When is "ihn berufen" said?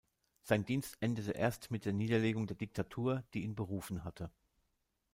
3.43-4.03